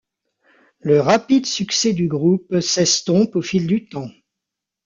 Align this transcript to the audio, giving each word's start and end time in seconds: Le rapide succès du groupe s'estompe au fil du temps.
Le 0.79 0.99
rapide 0.99 1.45
succès 1.45 1.93
du 1.93 2.07
groupe 2.07 2.59
s'estompe 2.59 3.35
au 3.35 3.43
fil 3.43 3.67
du 3.67 3.85
temps. 3.87 4.09